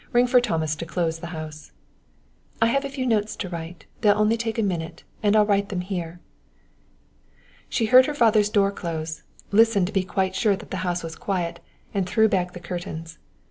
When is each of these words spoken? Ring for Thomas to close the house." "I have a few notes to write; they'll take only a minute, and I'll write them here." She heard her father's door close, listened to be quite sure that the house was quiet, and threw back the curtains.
Ring 0.13 0.25
for 0.25 0.41
Thomas 0.41 0.75
to 0.77 0.85
close 0.87 1.19
the 1.19 1.27
house." 1.27 1.73
"I 2.59 2.65
have 2.69 2.83
a 2.83 2.89
few 2.89 3.05
notes 3.05 3.35
to 3.35 3.47
write; 3.49 3.85
they'll 4.01 4.27
take 4.35 4.57
only 4.57 4.65
a 4.73 4.75
minute, 4.75 5.03
and 5.21 5.35
I'll 5.35 5.45
write 5.45 5.69
them 5.69 5.81
here." 5.81 6.19
She 7.69 7.85
heard 7.85 8.07
her 8.07 8.15
father's 8.15 8.49
door 8.49 8.71
close, 8.71 9.21
listened 9.51 9.85
to 9.85 9.93
be 9.93 10.01
quite 10.03 10.33
sure 10.33 10.55
that 10.55 10.71
the 10.71 10.77
house 10.77 11.03
was 11.03 11.15
quiet, 11.15 11.59
and 11.93 12.09
threw 12.09 12.27
back 12.27 12.53
the 12.53 12.59
curtains. 12.59 13.19